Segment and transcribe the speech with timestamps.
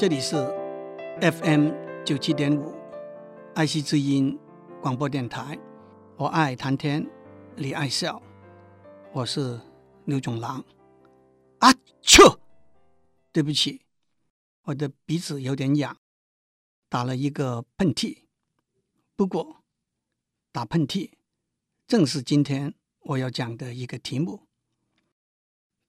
[0.00, 0.34] 这里是
[1.20, 1.72] FM
[2.06, 2.74] 九七点五
[3.54, 4.38] 爱惜之音
[4.80, 5.58] 广播电台。
[6.16, 7.06] 我爱谈天，
[7.54, 8.22] 你爱笑，
[9.12, 9.60] 我是
[10.06, 10.64] 刘总郎。
[11.58, 12.22] 啊，切！
[13.30, 13.82] 对不起，
[14.62, 15.94] 我的鼻子有点痒，
[16.88, 18.22] 打了一个喷嚏。
[19.14, 19.62] 不过，
[20.50, 21.10] 打喷嚏
[21.86, 24.46] 正是今天我要讲的一个题目。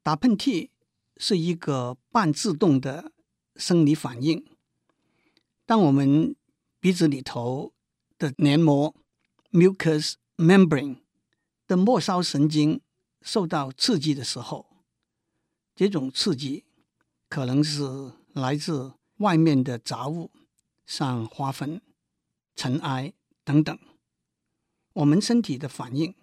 [0.04, 0.70] 打喷嚏
[1.16, 3.14] 是一个半自动的
[3.56, 4.46] 生理反应。
[5.66, 6.36] 当我们
[6.80, 7.74] 鼻子里头
[8.18, 8.96] 的黏膜
[9.52, 11.02] （mucous membrane）
[11.68, 12.82] 的末梢神经
[13.22, 14.66] 受到刺激的时候，
[15.76, 16.66] 这种刺激
[17.30, 20.32] 可能是来自外面的杂物，
[20.86, 21.82] 像花粉、
[22.56, 23.14] 尘埃
[23.44, 23.78] 等等。
[24.94, 26.14] 我们身体的反应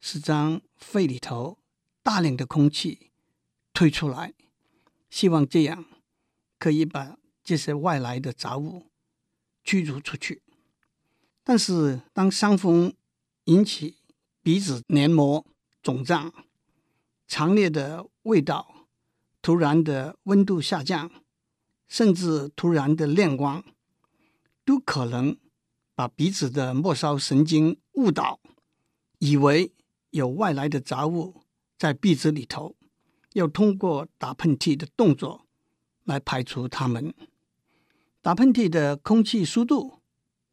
[0.00, 1.58] 是将肺里头
[2.02, 3.10] 大量的空气
[3.72, 4.34] 推出来，
[5.10, 5.84] 希望这样
[6.58, 8.90] 可以把这些外来的杂物
[9.62, 10.42] 驱逐出去。
[11.44, 12.94] 但是，当伤风
[13.44, 13.96] 引起
[14.42, 15.46] 鼻子黏膜
[15.82, 16.32] 肿胀、
[17.26, 18.86] 强烈的味道、
[19.40, 21.10] 突然的温度下降，
[21.86, 23.64] 甚至突然的亮光，
[24.64, 25.38] 都可能
[25.94, 28.40] 把鼻子的末梢神经误导，
[29.18, 29.72] 以为
[30.10, 31.42] 有外来的杂物
[31.78, 32.74] 在鼻子里头。
[33.34, 35.46] 要通过打喷嚏的动作
[36.08, 37.14] 来排除它们。
[38.20, 40.00] 打喷嚏的空气速度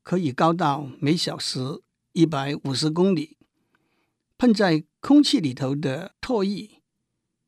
[0.03, 1.81] 可以高到每小时
[2.11, 3.37] 一百五十公里。
[4.37, 6.81] 喷在空气里头的唾液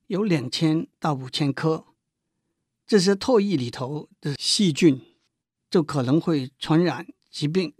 [0.07, 1.85] 有两千到五千颗，
[2.87, 5.01] 这些唾液里头的细菌
[5.69, 7.73] 就可能会传染疾病，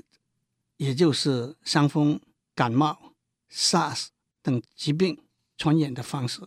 [0.76, 2.20] 也就是伤风、
[2.54, 3.14] 感冒、
[3.50, 4.08] SARS
[4.42, 5.24] 等疾病
[5.58, 6.42] 传染的方式。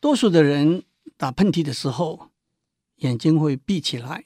[0.00, 0.84] 多数的人
[1.16, 2.30] 打喷嚏的时候，
[3.04, 4.24] 眼睛会闭起来。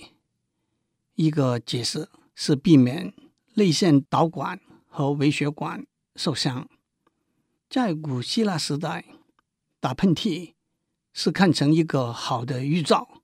[1.15, 3.13] 一个解释是避免
[3.55, 6.69] 泪腺导管和微血管受伤。
[7.69, 9.05] 在古希腊时代，
[9.81, 10.55] 打喷嚏
[11.13, 13.23] 是看成一个好的预兆。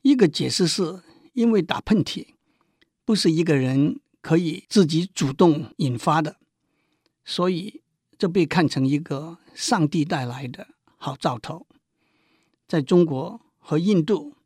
[0.00, 1.02] 一个解释是
[1.34, 2.28] 因为打喷嚏
[3.04, 6.38] 不是一个人可以自己主动引发的，
[7.26, 7.82] 所以
[8.16, 10.68] 这被看成一个上帝带来的。
[10.96, 11.66] 好兆头，
[12.66, 14.36] 在中国和印度，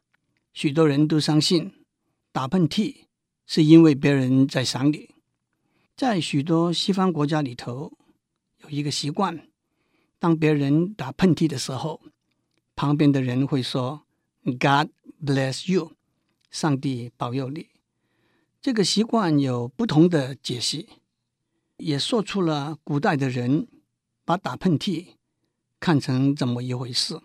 [0.57, 1.85] 许多人都相信
[2.33, 3.05] 打喷嚏
[3.45, 5.11] 是因为别人在想你。
[5.95, 7.93] 在许多西方国家里头，
[8.63, 9.49] 有一个习惯，
[10.19, 12.01] 当别人打喷嚏的时候，
[12.75, 14.07] 旁边的人会说
[14.45, 14.89] “God
[15.23, 15.93] bless you”，
[16.51, 17.69] 上帝保佑你。
[18.63, 20.89] 这个习惯有不同的解析，
[21.77, 23.69] 也说出了古代的人
[24.25, 25.09] 把打喷嚏。
[25.79, 27.21] 看成怎么一回事？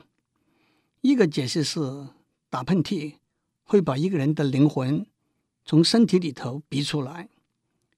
[1.00, 1.80] 一个解释是
[2.50, 3.16] 打喷嚏
[3.72, 5.06] 会把一个人的灵魂
[5.64, 7.30] 从身体里头逼出来，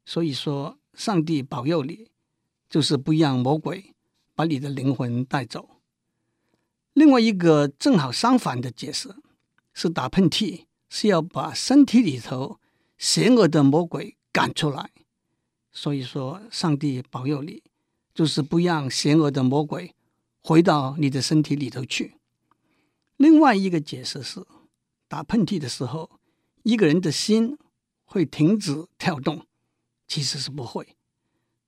[0.06, 2.12] 所以说上帝保佑你，
[2.70, 3.96] 就是不让魔鬼
[4.36, 5.68] 把你的灵魂带走。
[6.94, 9.16] 另外一个正好相反的解释
[9.74, 12.60] 是打喷嚏是要把身体里头
[13.00, 14.92] 邪恶的魔鬼赶出来，
[15.72, 17.64] 所以说上帝保佑你，
[18.14, 19.96] 就是不让邪恶的魔鬼。
[20.44, 22.18] 回到你的身体里头去。
[23.18, 24.46] 另外一个解释是，
[25.14, 26.20] 打喷嚏的时候，
[26.64, 27.56] 一个人的心
[28.04, 29.46] 会停止跳动，
[30.08, 30.98] 其实是不会。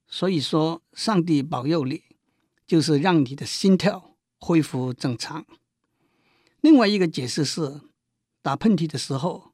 [0.07, 2.01] 所以说，上帝保佑你，
[2.65, 5.45] 就是让你的心跳恢复正常。
[6.61, 7.81] 另外一个解释是，
[8.41, 9.53] 打喷嚏的时候，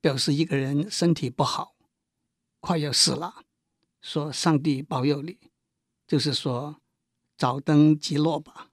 [0.00, 1.74] 表示一个人身体不好，
[2.60, 3.42] 快要死了。
[4.00, 5.36] 说上帝保佑你，
[6.06, 6.76] 就是说。
[7.36, 8.70] 早登极乐吧。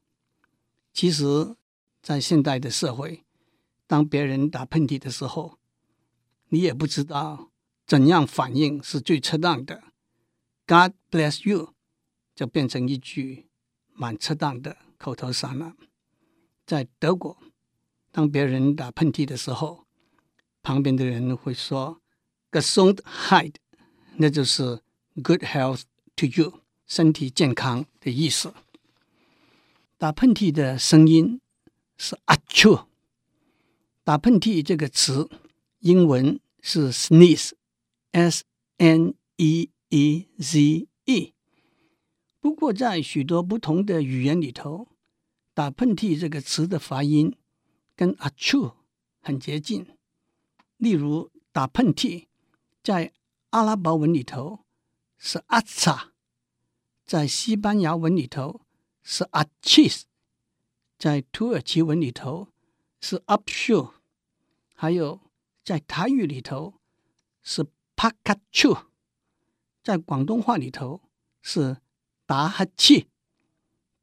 [0.94, 1.56] 其实，
[2.04, 3.24] 在现代的社会，
[3.90, 5.58] 当别人打喷嚏的时候，
[6.50, 7.50] 你也不知道
[7.88, 9.82] 怎样反应是最恰当的。
[10.68, 11.74] God bless you，
[12.36, 13.48] 就变成一句
[13.94, 15.74] 蛮恰当的口头禅了。
[16.68, 17.36] 在德国，
[18.12, 19.88] 当别人打喷嚏的时候，
[20.62, 22.00] 旁边的人会说
[22.52, 23.56] “Gesundheit”，
[24.18, 24.84] 那就是
[25.16, 25.82] “Good health
[26.18, 26.62] to you”。
[26.86, 28.54] 身体健康的意思。
[29.98, 31.42] 打喷嚏的声音
[31.98, 32.89] 是啊啾。
[34.10, 35.30] 打喷嚏这个词，
[35.82, 38.44] 英文是 sneeze，s
[38.78, 41.34] n e e z e。
[42.40, 44.88] 不过在许多不同的语言里头，
[45.54, 47.38] 打喷嚏这个词的发音
[47.96, 48.74] 跟啊啾
[49.20, 49.86] 很接近。
[50.78, 52.26] 例如，打喷嚏
[52.82, 53.14] 在
[53.52, 54.66] 阿拉伯文里头
[55.20, 56.06] 是 acha，。
[57.06, 58.62] 在西班牙文里头
[59.04, 60.02] 是 achis，
[60.98, 62.48] 在土耳其文里头
[63.00, 63.92] 是 apshu，
[64.82, 65.20] 还有
[65.62, 66.76] 在台语里头
[67.44, 67.66] 是
[67.98, 68.86] 啪卡啾，
[69.84, 71.02] 在广东话里头
[71.42, 71.82] 是
[72.26, 73.06] 打哈欠，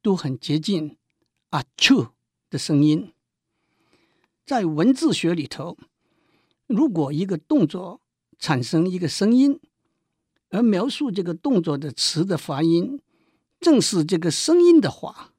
[0.02, 0.98] 都很接近
[1.48, 2.10] 啊啾
[2.50, 3.14] 的声音。
[4.44, 5.78] 在文字学里头，
[6.66, 8.02] 如果一个动作
[8.38, 9.58] 产生一个声音，
[10.50, 13.00] 而描述这个动作的词的发音
[13.58, 15.32] 正是这个声音的话，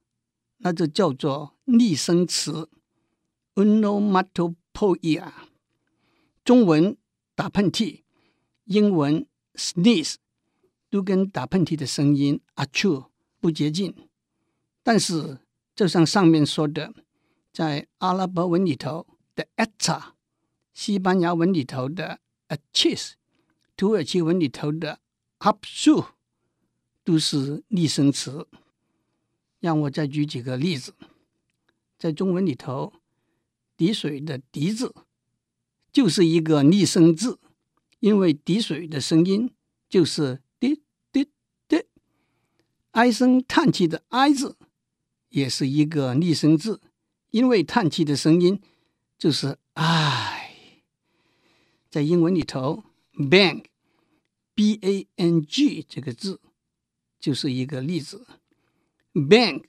[0.58, 2.72] 那就叫做拟声词
[3.54, 4.56] （onomatopoeia）。
[4.78, 5.48] 后裔啊
[6.46, 6.96] 中文
[7.34, 8.04] 打喷嚏，
[8.66, 9.26] 英文
[9.56, 10.16] sneeze
[10.92, 13.08] 都跟打喷嚏的声音啊啾
[13.40, 13.96] 不接近，
[14.84, 15.40] 但是
[15.76, 16.94] 就像上面说的。
[17.52, 20.12] 在阿拉伯文里头的 “eta”，
[20.76, 22.20] 西班牙文里头的
[22.50, 23.14] “achis”，
[23.76, 25.00] 土耳其文里头的
[25.40, 26.10] “hapsu”，
[27.04, 28.48] 都是拟声词。
[29.60, 30.94] 让我再举几个例子，
[31.98, 32.94] 在中文里头
[33.78, 34.94] ，“滴水”的“滴”字
[35.94, 37.40] 就是一个拟声字，
[38.00, 39.54] 因为滴水的声音
[39.88, 40.82] 就是“滴
[41.12, 41.30] 滴
[41.68, 41.86] 滴”。
[42.92, 44.58] 唉声叹气的“唉”字
[45.30, 46.82] 也是一个拟声字。
[47.32, 48.62] 因为叹气的声音
[49.18, 50.82] 就是“唉”，
[51.92, 53.66] 在英文里头，“bang”（b-a-n-g）
[55.90, 56.40] 这个字
[57.20, 58.26] 就是一个例子。
[59.14, 59.66] “bang”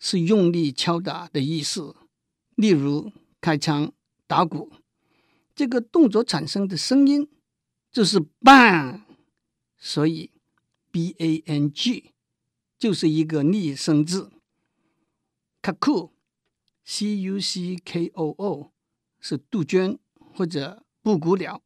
[0.00, 1.94] 是用力敲打的意思，
[2.56, 3.12] 例如
[3.44, 3.92] 开枪、
[4.26, 4.72] 打鼓，
[5.54, 7.28] 这个动作产生的声音
[7.92, 9.02] 就是 “bang”，
[9.76, 10.30] 所以
[10.90, 12.14] “b-a-n-g”
[12.78, 14.32] 就是一个拟声字。
[15.60, 16.12] “cuckoo”。
[16.86, 18.72] C U C K O O
[19.20, 21.62] 是杜鹃或者布谷鸟，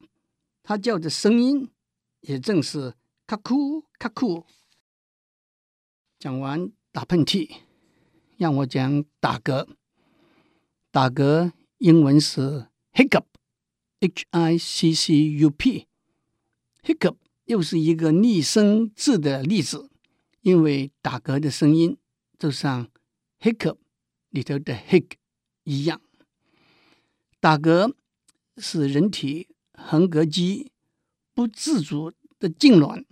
[0.65, 1.71] 它叫的声音
[2.21, 4.45] 也正是咔哭咔哭。
[6.19, 7.49] 讲完打喷嚏，
[8.37, 9.69] 让我讲打嗝。
[10.91, 19.89] 打嗝英文是 hiccup，H I C C U P，hiccup 又是一个拟声字的例子，
[20.43, 21.97] 因为打嗝的声音
[22.39, 22.89] 就像
[23.41, 23.77] hiccup。
[24.31, 25.13] 里头的 hic
[25.65, 26.03] 一样，
[27.41, 27.95] 打嗝
[28.59, 30.71] 是人体横膈肌
[31.33, 33.07] 不自主的痉挛，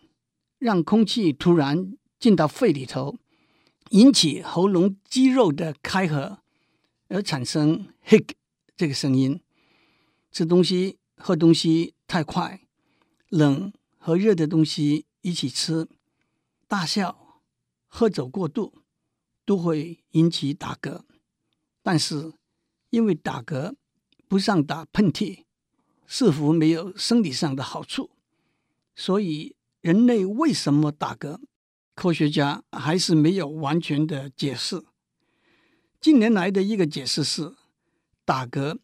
[0.59, 3.17] 让空气突然进到肺里头，
[3.93, 6.41] 引起喉咙肌肉的开合，
[7.09, 8.33] 而产生 hic
[8.77, 9.41] 这个声音。
[10.31, 12.61] 吃东西、喝东西太快，
[13.29, 15.89] 冷和热的东西一起吃，
[16.69, 17.43] 大笑、
[17.87, 18.83] 喝酒过度。
[19.47, 21.05] 都会引起打嗝，
[21.81, 22.33] 但是
[22.91, 23.77] 因为打嗝
[24.27, 25.45] 不像打喷嚏，
[26.05, 28.11] 似乎没有生理上的好处，
[28.97, 31.39] 所以人类为什么打嗝，
[31.95, 34.85] 科学家还是没有完全的解释。
[36.01, 37.55] 近年来的一个解释是，
[38.27, 38.79] 打嗝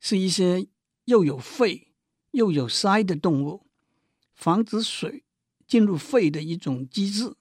[0.00, 0.66] 是一些
[1.04, 1.92] 又有肺
[2.32, 3.66] 又有鳃的动物
[4.34, 5.22] 防止水
[5.68, 7.36] 进入肺的一种机制，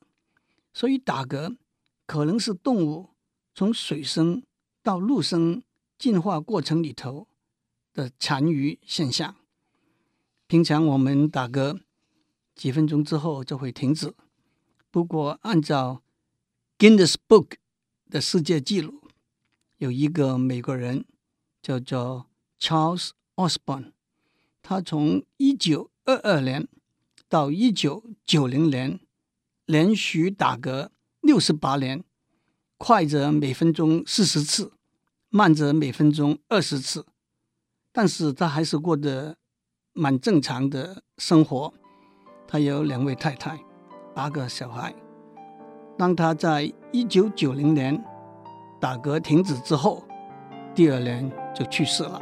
[0.71, 1.57] 所以打嗝。
[2.05, 3.09] 可能是动物
[3.53, 4.41] 从水生
[4.81, 5.61] 到陆生
[5.99, 7.27] 进化过程里头
[7.93, 9.35] 的残余现象。
[10.47, 11.81] 平常我们打嗝
[12.55, 14.15] 几分钟之后就会停止，
[14.89, 16.01] 不过按照
[16.77, 17.55] Guinness Book
[18.09, 19.03] 的世界纪录，
[19.79, 21.03] 有一个美国人
[21.67, 22.27] 叫做
[22.61, 23.91] Charles Osborne，
[24.61, 26.65] 他从一九二二年
[27.27, 29.01] 到一九九零年
[29.65, 30.87] 连续打嗝。
[31.19, 32.05] 六十八年，
[32.77, 34.71] 快则每分钟四十次，
[35.27, 37.05] 慢则每分钟二十次，
[37.91, 39.35] 但是他还是过得
[39.91, 41.73] 蛮正常的生活。
[42.47, 43.59] 他有两位太太，
[44.15, 44.95] 八个小孩。
[45.97, 48.01] 当他在一九九零年
[48.79, 50.07] 打嗝停止之后，
[50.73, 52.21] 第二年就去世了。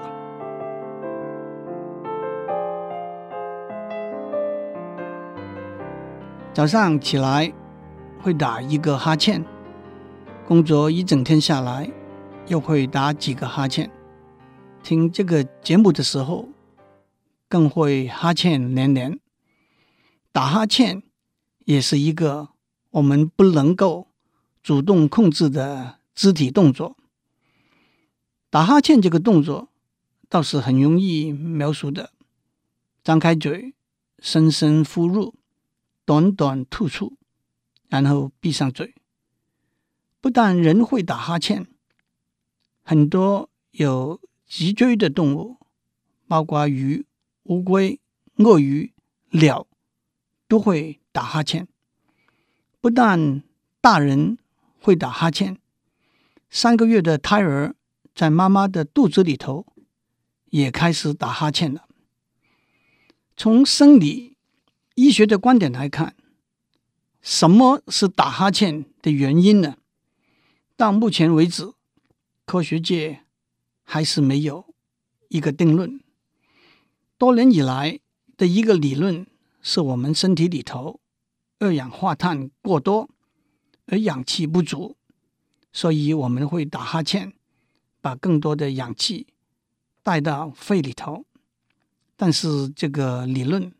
[6.53, 7.51] 早上起来。
[8.21, 9.45] 会打一个哈欠，
[10.47, 11.87] 工作一整天下来，
[12.47, 13.91] 又会打几个哈欠。
[14.81, 16.49] 听这个节目的时候，
[17.47, 19.19] 更会哈欠连连。
[20.31, 21.03] 打哈欠
[21.65, 22.49] 也是一个
[22.89, 24.07] 我们不能够
[24.63, 26.97] 主动控制的肢体动作。
[28.55, 29.67] 打哈欠这个动作
[30.29, 32.13] 倒是很容易描述的：
[33.03, 33.73] 张开嘴，
[34.19, 35.35] 深深呼入，
[36.05, 37.17] 短短吐出。
[37.89, 38.95] 然后闭上嘴。
[40.21, 41.67] 不但人会打哈欠，
[42.81, 45.57] 很多有脊椎的动物，
[46.25, 47.05] 包括鱼、
[47.43, 47.99] 乌龟、
[48.37, 48.93] 鳄鱼、
[49.31, 49.67] 鸟，
[50.47, 51.67] 都会打哈欠。
[52.79, 53.43] 不但
[53.81, 54.37] 大人
[54.79, 55.57] 会打哈欠，
[56.49, 57.75] 三个月的胎儿
[58.15, 59.67] 在妈妈的肚子里头，
[60.45, 61.89] 也开始打哈欠了。
[63.35, 64.37] 从生理
[64.95, 66.15] 医学的观点来看，
[67.21, 69.75] 什么是打哈欠的原因呢？
[70.77, 71.73] 到目前为止，
[72.45, 73.23] 科学界
[73.83, 74.73] 还是没有
[75.27, 75.99] 一个定论。
[77.17, 77.99] 多年以来
[78.37, 79.27] 的一个理论
[79.61, 81.01] 是我们身体里头
[81.59, 83.09] 二氧化碳过多，
[83.87, 84.95] 而氧气不足，
[85.73, 87.33] 所以我们会打哈欠，
[88.05, 89.25] 把更多的氧气
[90.03, 91.25] 带到肺里头。
[92.15, 93.73] 但是这个理论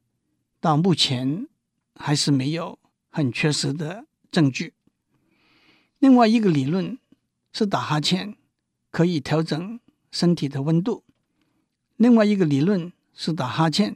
[0.60, 1.48] 到目前
[1.94, 2.80] 还是没有
[3.12, 4.74] 很确实的证据。
[6.00, 6.98] 另外一个理论
[7.54, 8.36] 是打哈欠
[8.90, 9.80] 可以调整
[10.10, 11.04] 身体的温度。
[11.96, 13.96] 另外一个理论是打哈欠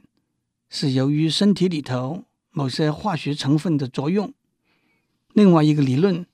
[0.68, 2.22] 是由于身体里头
[2.52, 4.32] 某些化学成分的作用。
[5.32, 6.24] 另外一个理论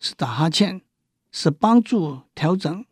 [0.00, 0.80] 是打哈欠
[1.30, 2.86] 是帮助调整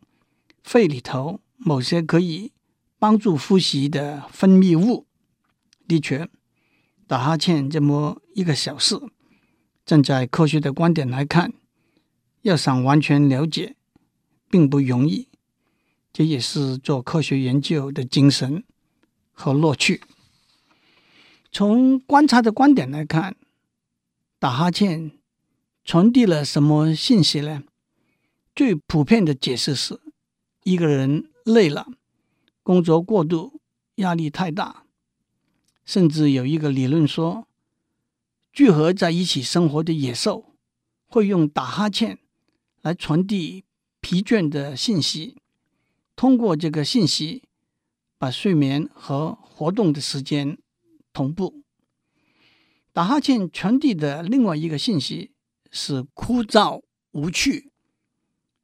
[0.63, 2.51] 肺里头某些可以
[2.97, 5.05] 帮助呼吸的分泌物。
[5.87, 6.27] 的确，
[7.05, 8.97] 打哈欠这么一个小事，
[9.85, 11.53] 站在科学的观点来看，
[12.41, 13.75] 要想完全了解，
[14.49, 15.27] 并不容易。
[16.13, 18.63] 这也是做科学研究的精神
[19.31, 20.01] 和乐趣。
[21.51, 23.35] 从观察的观点来看，
[24.39, 25.11] 打哈欠
[25.83, 27.63] 传递了什么信息呢？
[28.55, 29.99] 最普遍的解释是，
[30.63, 31.87] 一个人累了。
[32.63, 33.59] 工作过度，
[33.95, 34.85] 压力太大，
[35.83, 37.45] 甚至有一个理论说，
[38.53, 40.55] 聚合在一起生活的野兽
[41.05, 42.19] 会用打哈欠
[42.81, 43.65] 来传递
[43.99, 45.35] 疲倦的信息，
[46.15, 47.43] 通过这个信息
[48.17, 50.57] 把睡眠和活动的时间
[51.11, 51.63] 同步。
[52.93, 55.33] 打哈欠传递的另外一个信息
[55.69, 57.71] 是枯燥无趣。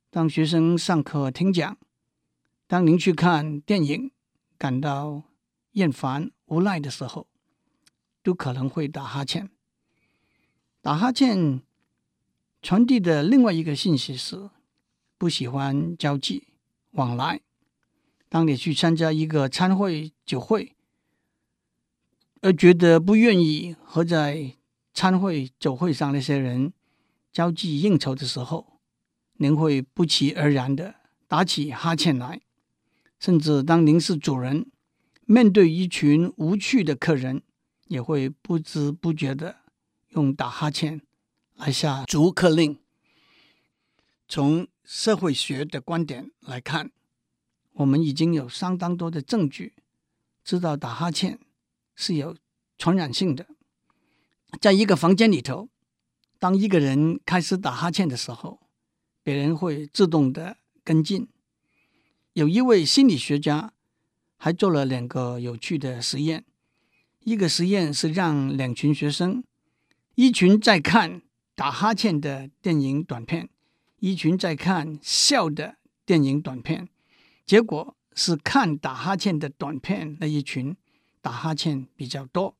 [0.09, 1.77] 当学生上课听讲。
[2.69, 4.11] 当您去看电影，
[4.55, 5.23] 感到
[5.71, 7.25] 厌烦无奈的时候，
[8.21, 9.49] 都可能会打哈欠。
[10.79, 11.63] 打哈欠
[12.61, 14.51] 传递的另外一个信息是
[15.17, 16.49] 不喜欢交际
[16.91, 17.41] 往来。
[18.29, 20.75] 当你去参加一个餐会、酒会，
[22.41, 24.53] 而觉得不愿意和在
[24.93, 26.71] 餐会、酒会上那些人
[27.33, 28.79] 交际应酬的时候，
[29.37, 30.93] 您会不期而然的
[31.27, 32.39] 打起哈欠来。
[33.19, 34.71] 甚至当您是主人，
[35.25, 37.43] 面对一群无趣的客人，
[37.87, 39.57] 也会不知不觉地
[40.09, 41.01] 用打哈欠
[41.55, 42.79] 来下逐客令。
[44.27, 46.91] 从社会学的观点来看，
[47.73, 49.73] 我们已经有相当多的证据，
[50.43, 51.39] 知道打哈欠
[51.95, 52.37] 是有
[52.77, 53.47] 传染性的。
[54.61, 55.69] 在一个房间里头，
[56.39, 58.61] 当一个人开始打哈欠的时候，
[59.23, 61.27] 别人会自动的跟进。
[62.39, 63.73] 有一位心理学家
[64.37, 66.45] 还做了两个有趣的实验。
[67.25, 69.43] 一个实验是让两群学生，
[70.15, 71.21] 一群在看
[71.53, 73.49] 打哈欠的电影短片，
[73.99, 76.87] 一群在看笑的电影短片。
[77.45, 80.73] 结果是看打哈欠的短片那一群
[81.21, 82.55] 打哈欠比较多。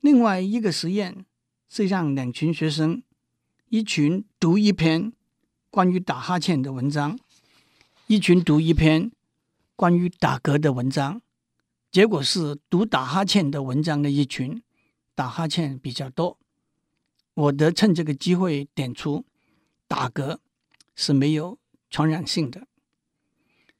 [0.00, 1.26] 另外一个实验
[1.68, 3.02] 是让两群学生，
[3.68, 5.12] 一群读一篇
[5.68, 7.18] 关于打哈欠的文章。
[8.12, 9.10] 一群读一篇
[9.74, 11.22] 关于打嗝的文章，
[11.90, 14.62] 结果是读打哈欠的文章的一群
[15.14, 16.38] 打哈欠比较多。
[17.32, 19.24] 我得趁这个机会点出，
[19.88, 20.36] 打嗝
[20.94, 22.66] 是没有传染性的。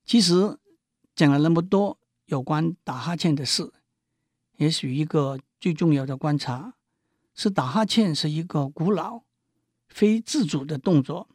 [0.02, 0.56] 其实
[1.14, 3.70] 讲了那么多有关打哈欠的事，
[4.56, 6.72] 也许一个最重要的观察
[7.34, 9.24] 是，打哈欠是一个古老、
[9.90, 11.28] 非自主的动作，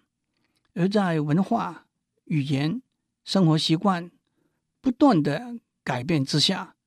[0.74, 1.86] 而在文化、
[2.25, 2.82] 语言。
[3.27, 4.10] 生活习惯
[4.79, 6.77] 不断的改变之下，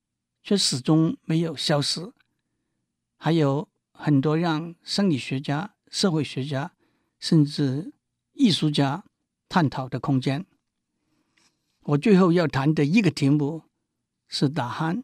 [0.42, 2.10] 却始终没有消失。
[3.18, 6.72] 还有很多让生理学家、社会学家
[7.18, 7.92] 甚至
[8.32, 9.04] 艺术家
[9.50, 10.46] 探讨的空间。
[11.82, 13.64] 我最后要谈的一个题目
[14.26, 15.02] 是打鼾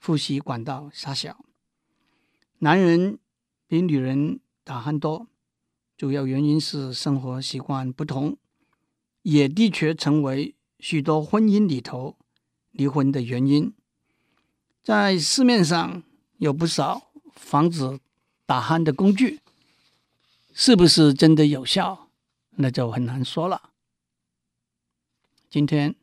[0.00, 1.44] 呼吸管道狭小。
[2.58, 3.18] 男人
[3.66, 5.26] 比女人打鼾多，
[5.96, 8.36] 主要原因是生活习惯不同。
[9.22, 12.16] 也的确成为许多婚姻里头
[12.70, 13.74] 离婚的原因。
[14.84, 16.04] 在市面上
[16.36, 17.98] 有不少防止
[18.46, 19.40] 打鼾的工具，
[20.54, 22.08] 是不是真的有效？
[22.50, 23.70] 那就很难说了。
[25.50, 25.96] 今天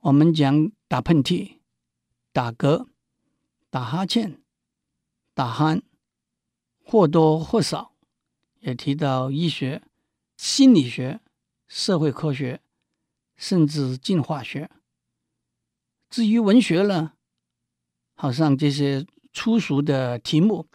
[0.00, 1.58] 我们讲打喷嚏、
[2.32, 2.88] 打嗝、
[3.70, 4.42] 打哈欠、
[5.34, 5.82] 打鼾，
[6.84, 7.94] 或多或少
[8.60, 9.82] 也提到医学、
[10.36, 11.20] 心理学。
[11.72, 12.60] 社会科学，
[13.36, 14.68] 甚至进化学。
[16.08, 17.12] 至于文学呢，
[18.14, 20.66] 好像这些粗俗的题目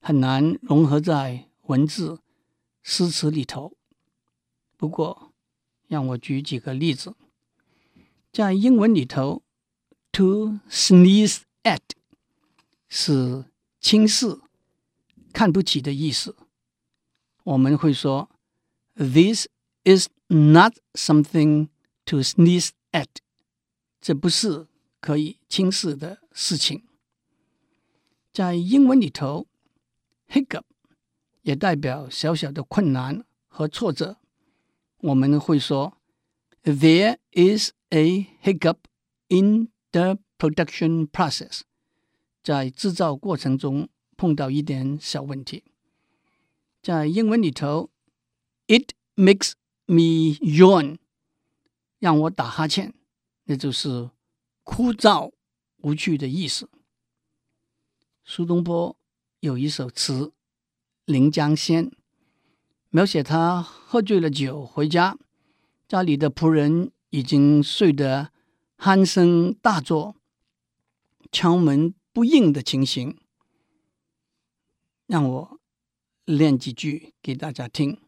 [0.00, 2.20] 很难融合在文字
[2.82, 3.76] 诗词里头。
[4.76, 5.32] 不过，
[5.86, 7.14] 让我举几个例子，
[8.31, 9.43] 在英文里头，
[10.11, 11.81] to sneeze at
[12.87, 13.45] 是
[13.79, 14.39] 轻视、
[15.33, 16.35] 看不起的意思。
[17.43, 18.29] 我们会说，
[18.95, 19.47] this
[19.83, 21.69] is Not something
[22.05, 23.07] to sneeze at，
[24.01, 24.67] 这不是
[24.99, 26.83] 可以轻视的事情。
[28.33, 29.47] 在英文里头，
[30.27, 30.63] hiccup
[31.43, 34.17] 也代表小小的困难和挫折。
[34.97, 35.97] 我们会说，
[36.63, 38.78] There is a hiccup
[39.28, 41.60] in the production process，
[42.42, 45.64] 在制造过程中碰到一点小问题。
[46.82, 47.90] 在英文里头
[48.66, 49.52] ，It makes
[49.86, 50.98] me yawn，
[51.98, 52.92] 让我打哈欠，
[53.44, 54.10] 那就是
[54.62, 55.32] 枯燥
[55.78, 56.68] 无趣的意思。
[58.24, 58.96] 苏东坡
[59.40, 60.26] 有一首词
[61.04, 61.90] 《临江仙》，
[62.90, 65.18] 描写他喝醉了酒回家，
[65.88, 68.32] 家里的仆人已经睡得
[68.78, 70.16] 鼾声大作，
[71.30, 73.18] 敲门不应的情形。
[75.06, 75.60] 让我
[76.24, 78.00] 念几句给大家听。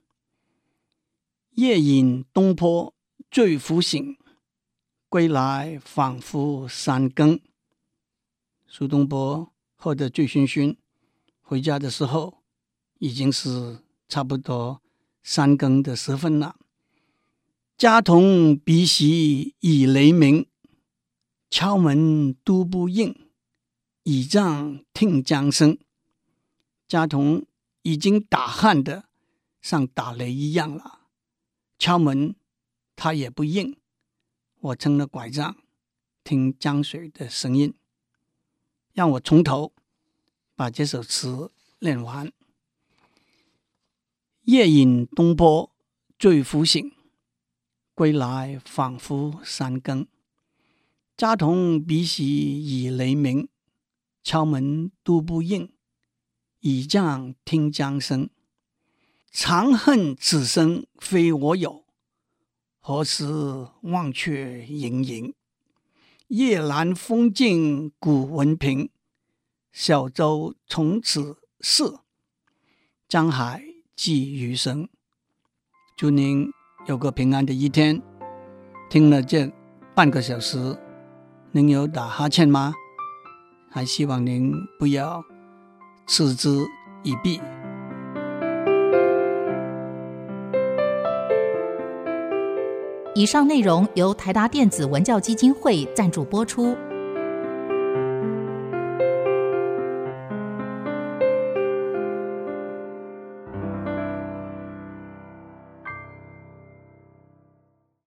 [1.51, 2.95] 夜饮东坡
[3.31, 4.17] 醉复醒，
[5.11, 7.39] 归来仿佛三更。
[8.67, 10.79] 苏东坡喝得醉醺醺，
[11.43, 12.43] 回家的时候
[13.01, 14.81] 已经是差不多
[15.23, 16.57] 三更的时分了。
[17.77, 20.47] 家童鼻息已雷鸣，
[21.51, 23.29] 敲门都不应，
[24.05, 25.77] 倚杖听江声。
[26.87, 27.45] 家童
[27.83, 29.09] 已经打鼾的
[29.61, 31.01] 像打雷一样了。
[31.77, 32.37] 敲门，
[32.95, 33.77] 他也不应。
[34.61, 35.57] 我撑了拐杖，
[36.23, 37.75] 听江水的声音。
[38.93, 39.73] 让我从头
[40.55, 42.33] 把这首词念完。
[44.43, 45.75] 夜饮东坡
[46.17, 46.93] 醉复醒，
[47.95, 50.07] 归来仿佛三更。
[51.17, 53.49] 家童鼻息已雷鸣，
[54.23, 55.73] 敲门都不应，
[56.61, 58.29] 倚杖听江声。
[59.31, 61.85] 长恨此生非我有，
[62.81, 65.35] 何时忘却营营？
[66.29, 68.91] 夜阑风静古文平，
[69.71, 71.85] 小舟从此逝，
[73.09, 73.63] 江海
[73.95, 74.89] 寄余生。
[75.97, 76.51] 祝您
[76.87, 78.01] 有个平安的一天。
[78.91, 79.51] 听了这
[79.95, 80.77] 半个小时，
[81.53, 82.73] 您有打哈欠吗？
[83.71, 85.25] 还希望您不要
[86.07, 86.49] 嗤之
[87.03, 87.41] 以鼻。
[93.17, 96.77] 以上内容由台达电子文教基金会赞助播出。